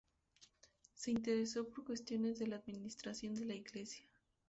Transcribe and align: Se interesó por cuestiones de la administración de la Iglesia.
Se 0.95 1.11
interesó 1.11 1.69
por 1.69 1.85
cuestiones 1.85 2.39
de 2.39 2.47
la 2.47 2.55
administración 2.55 3.35
de 3.35 3.45
la 3.45 3.53
Iglesia. 3.53 4.07